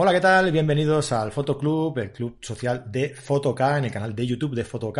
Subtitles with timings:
[0.00, 0.52] Hola, ¿qué tal?
[0.52, 4.96] Bienvenidos al Fotoclub, el club social de Fotok, en el canal de YouTube de Fotok,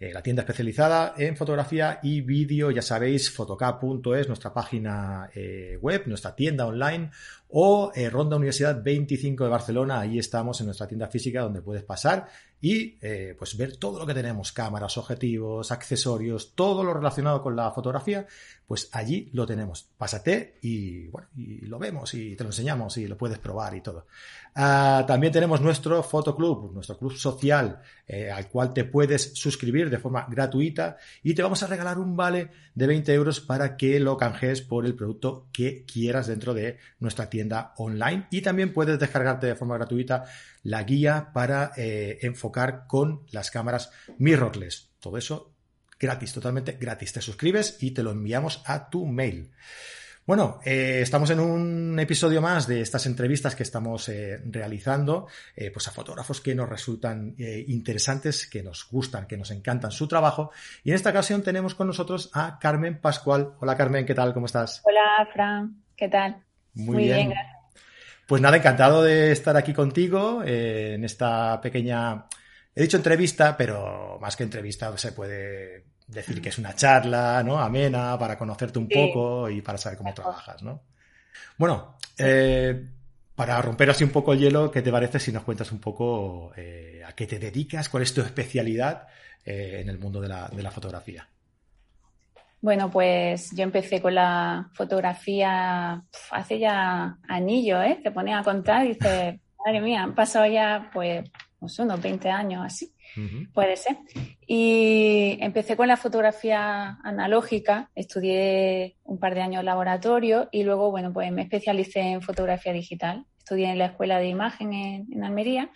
[0.00, 2.70] eh, la tienda especializada en fotografía y vídeo.
[2.70, 7.10] Ya sabéis, fotok.es, nuestra página eh, web, nuestra tienda online,
[7.50, 10.00] o eh, Ronda Universidad 25 de Barcelona.
[10.00, 12.26] Ahí estamos en nuestra tienda física donde puedes pasar
[12.62, 17.56] y eh, pues ver todo lo que tenemos, cámaras, objetivos, accesorios, todo lo relacionado con
[17.56, 18.24] la fotografía,
[18.68, 19.88] pues allí lo tenemos.
[19.98, 23.80] Pásate y bueno, y lo vemos y te lo enseñamos y lo puedes probar y
[23.80, 24.06] todo.
[24.54, 29.98] Ah, también tenemos nuestro fotoclub, nuestro club social, eh, al cual te puedes suscribir de
[29.98, 34.16] forma gratuita y te vamos a regalar un vale de 20 euros para que lo
[34.16, 39.48] canjees por el producto que quieras dentro de nuestra tienda online y también puedes descargarte
[39.48, 40.24] de forma gratuita
[40.62, 42.51] la guía para eh, enfocar
[42.86, 44.90] con las cámaras mirrorless.
[45.00, 45.54] Todo eso
[45.98, 47.12] gratis, totalmente gratis.
[47.12, 49.52] Te suscribes y te lo enviamos a tu mail.
[50.24, 55.26] Bueno, eh, estamos en un episodio más de estas entrevistas que estamos eh, realizando
[55.72, 60.52] pues a fotógrafos que nos resultan interesantes, que nos gustan, que nos encantan su trabajo.
[60.84, 63.54] Y en esta ocasión tenemos con nosotros a Carmen Pascual.
[63.58, 64.32] Hola Carmen, ¿qué tal?
[64.32, 64.80] ¿Cómo estás?
[64.84, 66.44] Hola Fran, ¿qué tal?
[66.74, 67.30] Muy, bien.
[67.30, 67.62] gracias.
[68.26, 72.24] Pues nada, encantado de estar aquí contigo eh, en esta pequeña,
[72.74, 77.58] he dicho entrevista, pero más que entrevista se puede decir que es una charla, ¿no?
[77.58, 80.82] Amena para conocerte un poco y para saber cómo trabajas, ¿no?
[81.56, 82.88] Bueno, eh,
[83.34, 86.52] para romper así un poco el hielo, ¿qué te parece si nos cuentas un poco
[86.56, 89.06] eh, a qué te dedicas, cuál es tu especialidad
[89.44, 91.26] en el mundo de la, de la fotografía?
[92.62, 96.00] Bueno, pues yo empecé con la fotografía
[96.30, 97.98] hace ya anillo, ¿eh?
[98.00, 99.34] Te pones a contar y dices,
[99.66, 101.28] madre mía, han pasado ya pues,
[101.62, 102.92] pues unos 20 años así,
[103.54, 103.96] puede ser.
[104.46, 110.90] Y empecé con la fotografía analógica, estudié un par de años en laboratorio y luego,
[110.90, 113.24] bueno, pues me especialicé en fotografía digital.
[113.38, 115.70] Estudié en la Escuela de Imagen en, en Almería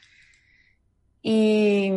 [1.22, 1.90] y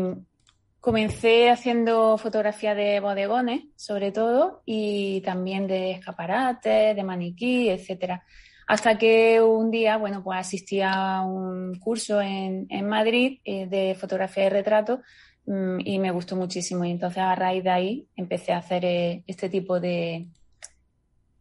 [0.81, 8.23] Comencé haciendo fotografía de bodegones, sobre todo, y también de escaparates, de maniquí, etcétera.
[8.69, 14.43] Hasta que un día, bueno, pues asistí a un curso en, Madrid eh, de fotografía
[14.43, 15.01] de retrato
[15.47, 16.85] mm, y me gustó muchísimo.
[16.85, 20.27] Y entonces a raíz de ahí empecé a hacer eh, este tipo de,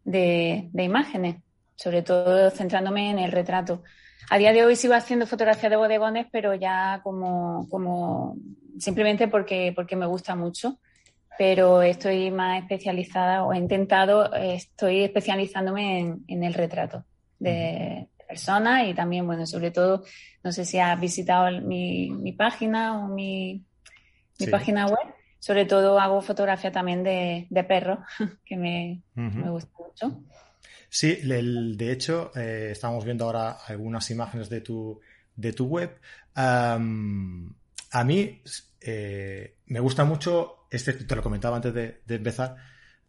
[0.04, 1.36] de, de imágenes,
[1.76, 3.82] sobre todo centrándome en el retrato.
[4.30, 8.38] A día de hoy sigo haciendo fotografía de bodegones, pero ya como, como
[8.78, 10.78] simplemente porque, porque me gusta mucho.
[11.36, 17.04] Pero estoy más especializada o he intentado, estoy especializándome en, el retrato
[17.38, 20.04] de personas y también, bueno, sobre todo,
[20.42, 23.64] no sé si has visitado mi, mi página o mi,
[24.38, 25.14] mi página web.
[25.40, 28.00] Sobre todo hago fotografía también de, de perros,
[28.44, 30.22] que me, me gusta mucho.
[30.90, 35.00] Sí, de hecho, eh, estamos viendo ahora algunas imágenes de tu,
[35.36, 35.98] de tu web.
[36.34, 38.42] a mí
[38.80, 42.56] eh, me gusta mucho, este te lo comentaba antes de, empezar,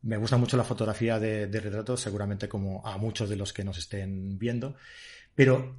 [0.01, 3.63] me gusta mucho la fotografía de, de retratos, seguramente como a muchos de los que
[3.63, 4.75] nos estén viendo,
[5.35, 5.75] pero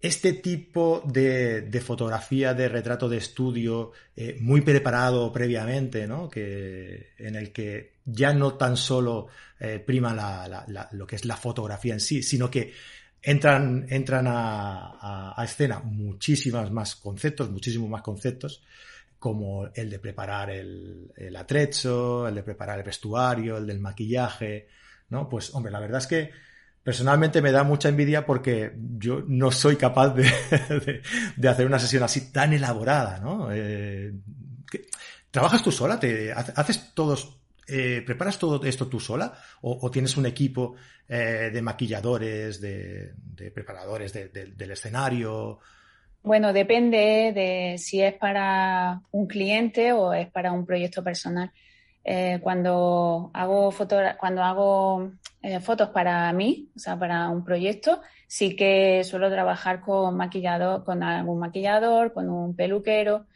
[0.00, 6.28] este tipo de, fotografía de retrato de estudio eh, muy preparado previamente, ¿no?
[6.28, 10.46] que, en el que ya no tan solo eh, prima
[10.92, 12.72] lo que es la fotografía en sí, sino que
[13.22, 18.62] entran, entran a, escena muchísimas más conceptos, muchísimos más conceptos,
[19.26, 24.68] como el de preparar el, atrecho, el de preparar el vestuario, el del maquillaje,
[25.08, 25.28] ¿no?
[25.28, 26.30] Pues, hombre, la verdad es que
[26.80, 31.02] personalmente me da mucha envidia porque yo no soy capaz de,
[31.48, 33.48] hacer una sesión así tan elaborada, ¿no?
[33.50, 34.14] Eh,
[35.32, 35.98] ¿Trabajas tú sola?
[35.98, 39.36] ¿Te, ¿Haces todos, eh, preparas todo esto tú sola?
[39.62, 40.76] ¿O, tienes un equipo
[41.08, 43.12] eh, de maquilladores, de,
[43.52, 45.58] preparadores del escenario?
[46.26, 51.52] Bueno, depende de si es para un cliente o es para un proyecto personal.
[52.02, 53.72] Eh, cuando hago,
[54.18, 59.80] cuando hago eh, fotos para mí, o sea, para un proyecto, sí que suelo trabajar
[59.80, 63.26] con maquillador, con algún maquillador, con un peluquero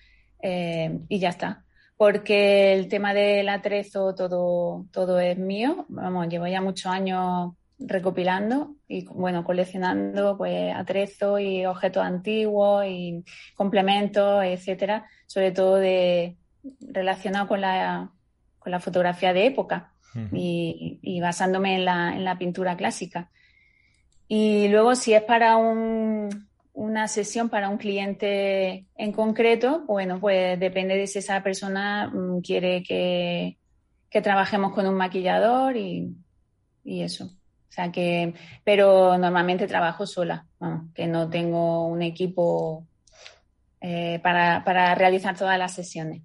[0.43, 1.65] eh, y ya está.
[1.97, 5.87] Porque el tema del atrezo todo, todo es mío.
[5.89, 13.25] Vamos, llevo ya muchos años recopilando y bueno, coleccionando pues atrezo y objetos antiguos y
[13.55, 16.37] complementos, etcétera, sobre todo de
[16.81, 18.13] relacionado con la
[18.61, 19.93] con la fotografía de época
[20.33, 23.31] y, basándome en la, en la, pintura clásica.
[24.29, 30.59] Y luego, si es para un, una sesión para un cliente en concreto, bueno, pues
[30.59, 33.57] depende de si esa persona mm, quiere que,
[34.11, 36.15] que trabajemos con un maquillador y,
[36.85, 37.31] y eso.
[37.71, 38.35] O sea que,
[38.65, 40.45] pero normalmente trabajo sola,
[40.93, 42.85] que no tengo un equipo
[43.81, 46.21] eh, para, para, realizar todas las sesiones.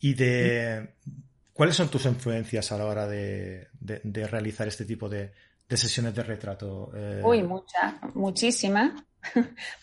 [0.00, 0.96] ¿Y de
[1.54, 5.32] cuáles son tus influencias a la hora de, de, realizar este tipo de,
[5.66, 6.92] de, sesiones de retrato?
[6.94, 9.02] Eh, Uy, muchas, muchísimas,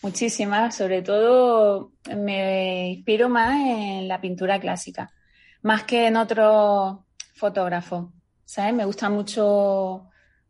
[0.00, 0.76] muchísimas.
[0.76, 5.10] Sobre todo me inspiro más en la pintura clásica,
[5.62, 7.00] más que en otros
[7.34, 8.10] fotógrafos.
[8.44, 8.74] ¿Sabes?
[8.74, 10.08] Me gusta mucho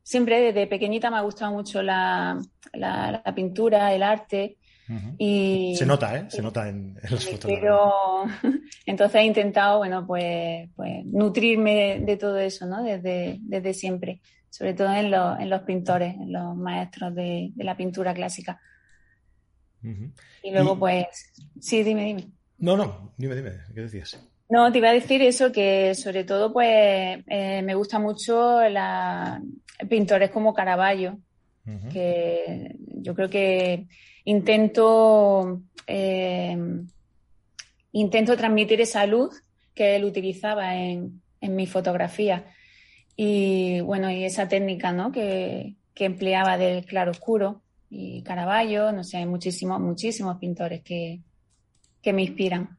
[0.08, 2.40] siempre desde pequeñita me ha gustado mucho la,
[2.72, 4.56] la, pintura, el arte.
[5.18, 6.24] y, Se nota, ¿eh?
[6.30, 7.44] Se nota en, las fotos.
[7.44, 7.92] Pero
[8.86, 12.82] entonces he intentado, bueno, pues, pues nutrirme de, todo eso, ¿no?
[12.82, 18.14] Desde, desde siempre, sobre todo en, en los pintores, en los maestros de, la pintura
[18.14, 18.58] clásica.
[20.42, 22.32] Y luego, pues, sí, dime, dime.
[22.56, 24.18] No, no, dime, dime, ¿qué decías?
[24.50, 29.42] No, te iba a decir eso, que sobre todo, pues, eh, me gusta mucho la,
[29.88, 31.18] pintores como Caravaggio,
[31.92, 33.86] que yo creo que
[34.24, 36.56] intento, eh,
[37.92, 39.42] intento transmitir esa luz
[39.74, 42.46] que él utilizaba en, en mi fotografía.
[43.16, 45.12] Y bueno, y esa técnica ¿no?
[45.12, 51.20] que, que empleaba del claro oscuro y Caravaggio, no sé, hay muchísimos, muchísimos pintores que,
[52.00, 52.78] que me inspiran.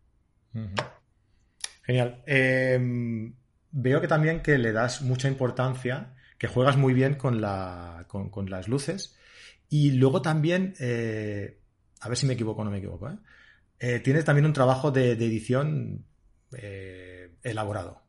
[1.90, 2.22] Genial.
[2.28, 3.34] Em,
[3.72, 8.48] veo que también que le das mucha importancia que juegas muy bien con, la, con,
[8.48, 9.18] las luces.
[9.70, 11.58] Y luego también, eh,
[12.00, 13.18] a ver si me equivoco o no me equivoco, ¿eh?
[13.80, 16.06] Eh, tienes también un trabajo de, edición
[17.42, 18.04] elaborado.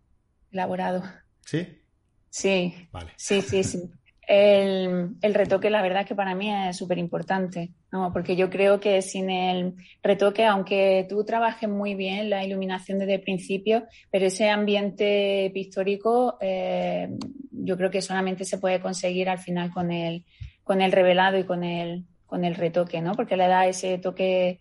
[0.53, 1.03] Elaborado.
[1.47, 1.81] ¿Sí?
[2.29, 2.87] Sí.
[2.93, 3.13] Vale.
[3.17, 3.91] Sí, sí, sí.
[4.33, 8.13] El, el, retoque, la verdad es que para mí es súper importante, ¿no?
[8.13, 9.75] porque yo creo que sin el
[10.05, 16.39] retoque, aunque tú trabajes muy bien la iluminación desde el principio, pero ese ambiente pictórico,
[16.41, 17.09] eh,
[17.51, 20.25] yo creo que solamente se puede conseguir al final con el,
[20.63, 23.17] con el revelado y con el, con el retoque, ¿no?
[23.17, 24.61] porque le da ese toque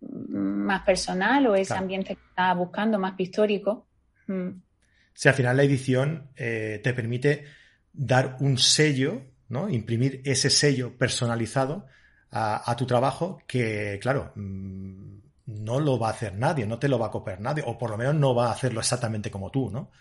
[0.00, 3.86] más personal o ese ambiente que estás buscando, más pictórico.
[4.28, 4.62] Mm.
[5.12, 7.44] Si al final la edición eh, te permite
[7.94, 9.70] dar un sello, ¿no?
[9.70, 11.86] Imprimir ese sello personalizado
[12.36, 16.98] a, tu trabajo que, claro, mm, no lo va a hacer nadie, no te lo
[16.98, 19.70] va a copiar nadie, o por lo menos no va a hacerlo exactamente como tú,
[19.70, 19.92] ¿no?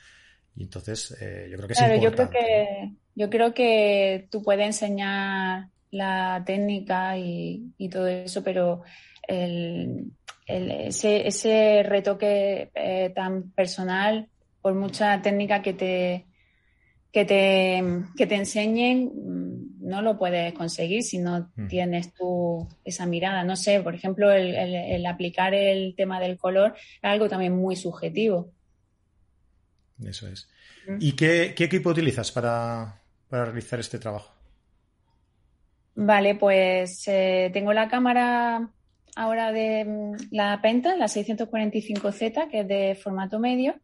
[0.56, 2.04] Y entonces eh, yo creo que es importante.
[2.04, 8.82] Yo creo que, yo creo que tú puedes enseñar la técnica y, todo eso, pero
[9.28, 10.12] el,
[10.48, 14.28] ese, ese, retoque eh, tan personal,
[14.60, 16.26] por mucha técnica que te,
[17.14, 17.84] que te,
[18.18, 21.68] que te enseñen mm, no lo puedes conseguir si no mm.
[21.68, 23.44] tienes tú esa mirada.
[23.44, 28.52] No sé, por ejemplo, el, aplicar el tema del color es algo también muy subjetivo.
[30.04, 30.50] Eso es.
[30.88, 30.98] Mm.
[31.00, 33.00] ¿Y qué, equipo utilizas para,
[33.30, 34.34] realizar este trabajo?
[35.96, 38.72] Vale, pues eh, tengo la cámara
[39.16, 43.76] ahora de la Penta, la 645Z, que es de formato medio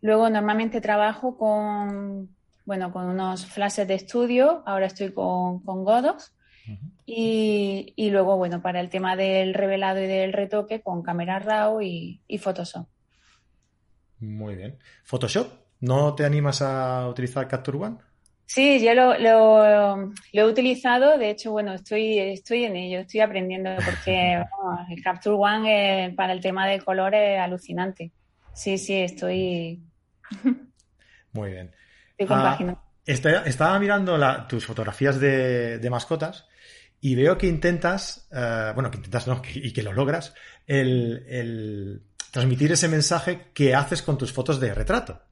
[0.00, 6.34] Luego normalmente trabajo con, bueno, con unos flashes de estudio, ahora estoy con, con Godos.
[7.06, 11.80] y, y, luego, bueno, para el tema del revelado y del retoque, con cámara RAW
[11.80, 12.86] y, Photoshop.
[14.20, 14.78] Muy bien.
[15.04, 15.50] ¿Photoshop?
[15.80, 17.96] ¿No te animas a utilizar Capture One?
[18.44, 23.70] Sí, yo lo, lo, he utilizado, de hecho, bueno, estoy, estoy en ello, estoy aprendiendo
[23.84, 24.42] porque
[24.90, 28.10] el Capture One para el tema del color es alucinante.
[28.54, 29.82] Sí, sí, estoy,
[31.32, 31.72] muy bien.
[32.28, 32.58] Ah,
[33.06, 36.46] estaba mirando tus fotografías de, mascotas
[37.00, 40.34] y veo que intentas, eh, bueno, que intentas no, y que lo logras,
[40.66, 45.22] el, transmitir ese mensaje que haces con tus fotos de retrato.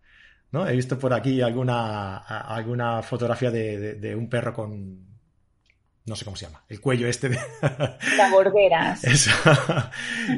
[0.53, 0.67] ¿no?
[0.67, 5.07] He visto por aquí alguna, alguna fotografía de, un perro con,
[6.07, 7.39] no sé cómo se llama, el cuello este de...
[8.31, 9.05] borderas.
[9.05, 9.31] Eso.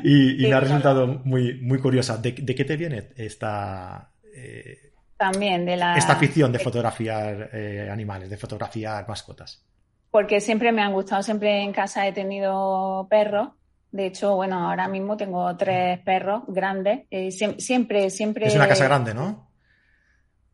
[0.02, 2.16] y, me ha resultado muy, muy curiosa.
[2.16, 5.96] ¿De, qué te viene esta, eh, También de la...
[5.96, 9.64] Esta afición de fotografiar eh, animales, de fotografiar mascotas.
[10.10, 13.50] Porque siempre me han gustado, siempre en casa he tenido perros.
[13.90, 17.06] De hecho, bueno, ahora mismo tengo tres perros grandes.
[17.10, 18.46] Eh, siempre, siempre...
[18.46, 19.50] Es una casa grande, ¿no?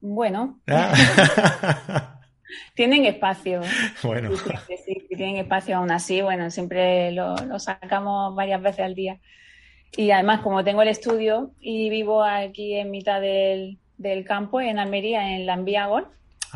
[0.00, 0.61] Bueno.
[0.69, 0.93] Ah.
[2.75, 3.62] tienen espacio.
[4.03, 4.31] Bueno.
[4.37, 6.21] Sí, tienen espacio aún así.
[6.21, 9.19] Bueno, siempre lo, lo, sacamos varias veces al día.
[9.96, 13.78] Y además, como tengo el estudio y vivo aquí en mitad del,
[14.26, 16.08] campo, en Almería, en Lambiagol,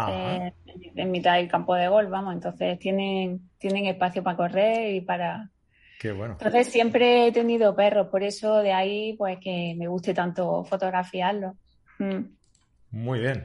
[0.09, 0.53] eh,
[0.97, 5.51] en mitad del campo de golf, vamos, entonces tienen, tienen espacio para correr y para...
[6.01, 6.35] Qué bueno.
[6.35, 11.55] Entonces siempre he tenido perros, por eso de ahí pues que me guste tanto fotografiarlos.
[11.99, 12.21] Mm.
[12.91, 13.45] Muy bien.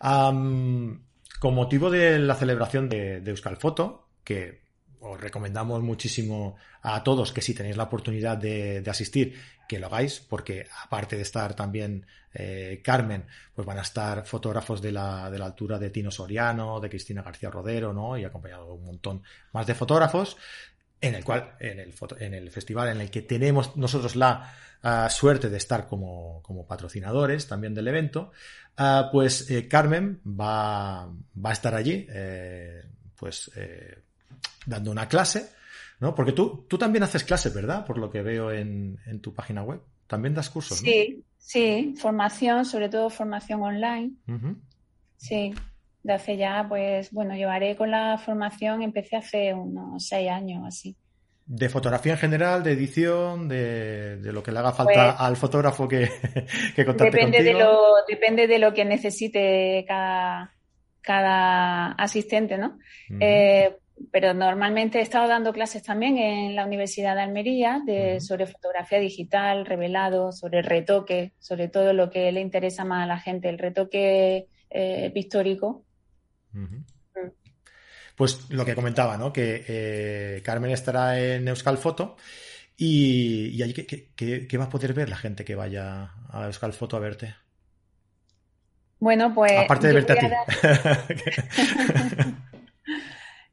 [0.00, 4.61] Con motivo de la celebración de, de Euskal Foto, que
[5.02, 9.34] os recomendamos muchísimo a todos que si tenéis la oportunidad de, asistir,
[9.68, 14.80] que lo hagáis, porque aparte de estar también eh, Carmen, pues van a estar fotógrafos
[14.80, 18.16] de la, de la altura de Tino Soriano, de Cristina García Rodero, ¿no?
[18.16, 20.36] Y acompañado un montón más de fotógrafos,
[21.00, 25.10] en el cual, en el, en el festival en el que tenemos nosotros la ah,
[25.10, 28.30] suerte de estar como, como, patrocinadores también del evento,
[28.76, 32.84] ah, pues eh, Carmen va, va a estar allí, eh,
[33.16, 33.50] pues
[34.66, 35.50] dando una clase,
[36.00, 36.14] ¿no?
[36.14, 37.84] Porque tú, tú también haces clases, ¿verdad?
[37.84, 39.80] Por lo que veo en, tu página web.
[40.06, 44.12] También das cursos, Sí, sí, formación, sobre todo formación online.
[45.16, 45.54] Sí,
[46.02, 50.96] de hace ya, pues, bueno, llevaré con la formación, empecé hace unos seis años así.
[51.46, 55.88] De fotografía en general, de edición, de, lo que le haga falta pues al fotógrafo
[55.88, 56.08] que,
[56.76, 60.54] que contacte depende De lo, depende de lo que necesite cada,
[61.00, 62.78] cada asistente, ¿no?
[64.10, 68.98] Pero normalmente he estado dando clases también en la Universidad de Almería de, sobre fotografía
[68.98, 73.58] digital, revelado, sobre retoque, sobre todo lo que le interesa más a la gente, el
[73.58, 75.84] retoque eh, pictórico.
[76.52, 76.78] Mm.
[78.16, 79.32] Pues lo que comentaba, ¿no?
[79.32, 82.16] Que eh, Carmen estará en Euskal Foto
[82.76, 86.96] y, y allí ¿qué, va a poder ver la gente que vaya a Euskal Foto
[86.96, 87.34] a verte.
[88.98, 89.52] Bueno, pues.
[89.58, 90.26] Aparte de verte a ti.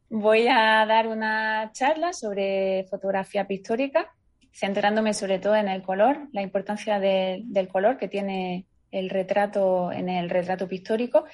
[0.10, 4.12] Voy a dar una charla sobre fotografía pictórica,
[4.52, 10.10] centrándome sobre todo en el color, la importancia del color que tiene el retrato en
[10.10, 11.26] el retrato pictórico.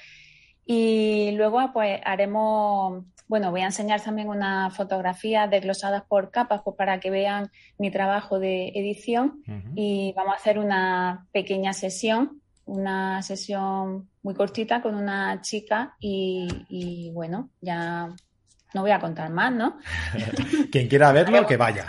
[0.66, 6.76] Y luego pues haremos, bueno, voy a enseñar también una fotografía desglosadas por capas pues,
[6.76, 9.42] para que vean mi trabajo de edición
[9.74, 16.48] y vamos a hacer una pequeña sesión, una sesión muy cortita con una chica y,
[16.68, 18.14] y bueno, ya
[18.76, 19.80] no voy a contar más, ¿no?
[20.70, 21.86] quien quiera verlo, que vaya.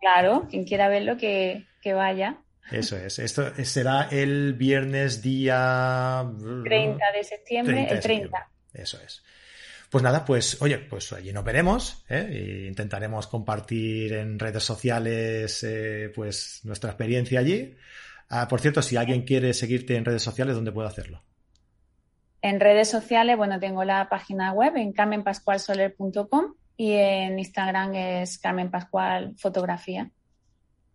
[0.00, 2.36] claro, quien quiera verlo, que, vaya.
[2.70, 3.18] Eso es.
[3.18, 6.30] Esto será el viernes día
[6.64, 8.50] 30 de septiembre, el 30.
[8.74, 9.22] Eso es.
[9.88, 12.26] Pues nada, pues oye, pues allí nos veremos ¿eh?
[12.28, 17.76] e intentaremos compartir en redes sociales eh, pues nuestra experiencia allí.
[18.28, 21.22] Ah, por cierto, si alguien quiere seguirte en redes sociales, ¿dónde puede hacerlo?
[22.44, 28.70] En redes sociales, bueno, tengo la página web en carmenpascualsoler.com y en Instagram es Carmen.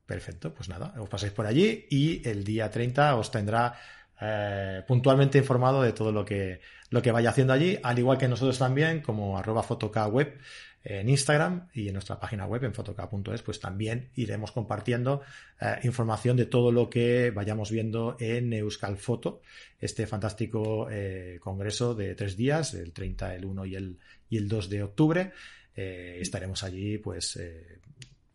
[0.05, 3.73] Perfecto, pues nada, os pasáis por allí y el día 30 os tendrá
[4.21, 8.27] eh, puntualmente informado de todo lo que, lo que vaya haciendo allí, al igual que
[8.27, 9.65] nosotros también, como arroba
[10.05, 10.39] web
[10.83, 15.21] en Instagram y en nuestra página web en fotoca.es, pues también iremos compartiendo
[15.59, 19.41] eh, información de todo lo que vayamos viendo en Euskal Foto,
[19.79, 24.47] este fantástico eh, congreso de tres días, el 30, el 1 y el, y el
[24.47, 25.31] 2 de octubre.
[25.75, 27.39] Eh, estaremos allí, pues,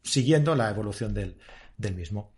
[0.02, 1.36] siguiendo la evolución del,
[1.76, 2.32] del mismo.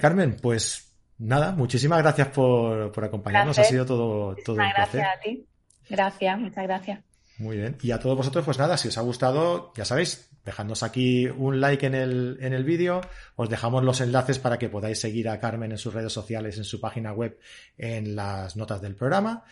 [0.00, 3.58] Carmen, pues nada, muchísimas gracias por, por acompañarnos.
[3.58, 5.00] Ha sido todo, todo un placer.
[5.00, 5.46] Gracias a ti.
[5.90, 7.13] Gracias, muchas gracias.
[7.38, 7.76] Muy bien.
[7.82, 11.60] Y a todos vosotros, pues nada, si os ha gustado, ya sabéis, dejadnos aquí un
[11.60, 13.00] like en el, en el vídeo,
[13.34, 16.64] os dejamos los enlaces para que podáis seguir a Carmen en sus redes sociales, en
[16.64, 17.38] su página web,
[17.76, 19.44] en las notas del programa.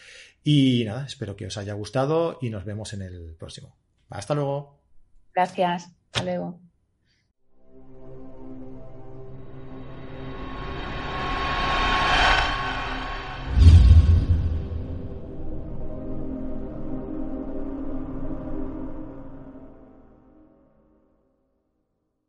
[0.45, 3.75] Y nada, espero que os haya gustado y nos vemos en el próximo.
[4.11, 4.79] Hasta luego.
[5.35, 5.91] Gracias.
[6.13, 6.61] Hasta luego.